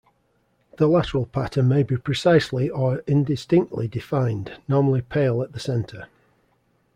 The 0.79 0.87
lateral 0.87 1.27
pattern 1.27 1.67
may 1.67 1.83
be 1.83 1.95
precisely 1.95 2.67
or 2.71 3.03
indistinctly 3.05 3.87
defined, 3.87 4.53
normally 4.67 5.01
pale 5.03 5.43
at 5.43 5.51
the 5.53 5.59
center. 5.59 6.07